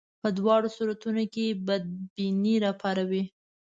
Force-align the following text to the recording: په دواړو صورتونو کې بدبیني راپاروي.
په 0.21 0.29
دواړو 0.37 0.67
صورتونو 0.77 1.23
کې 1.33 1.45
بدبیني 1.67 2.55
راپاروي. 2.65 3.23